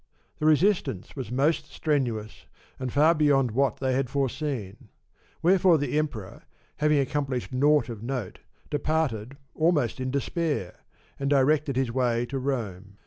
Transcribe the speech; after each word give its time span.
The 0.39 0.47
resistance 0.47 1.15
was 1.15 1.31
most 1.31 1.71
strenuous, 1.71 2.47
and 2.79 2.91
far 2.91 3.13
beyond 3.13 3.51
what 3.51 3.77
they 3.77 3.93
had 3.93 4.09
foreseen; 4.09 4.89
wherefore 5.43 5.77
the 5.77 5.95
Emperor, 5.95 6.41
having 6.77 6.97
accomplished 6.97 7.53
nought 7.53 7.87
of 7.87 8.01
note, 8.01 8.39
departed 8.71 9.37
almost 9.53 9.99
in 9.99 10.09
despair, 10.09 10.79
and 11.19 11.29
directed 11.29 11.75
his 11.75 11.91
way 11.91 12.25
to 12.25 12.39
Rome. 12.39 12.97